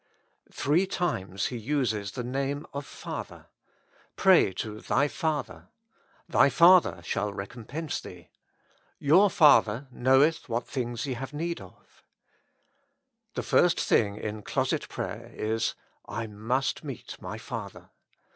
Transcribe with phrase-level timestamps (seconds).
[0.51, 3.45] Three times He uses the name of Father;"
[4.15, 5.67] Pray to thy Father;""
[6.27, 8.31] Thy Father shall recompense thee;''"
[9.09, 12.01] Your Father knoweth what things ye have need of."
[13.35, 15.75] The first thing in closet prayer is:
[16.07, 17.91] I must meet my Father.